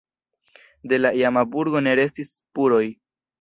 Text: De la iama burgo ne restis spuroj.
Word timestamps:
De 0.93 0.97
la 0.99 1.11
iama 1.19 1.43
burgo 1.57 1.83
ne 1.89 1.93
restis 2.01 2.33
spuroj. 2.39 2.83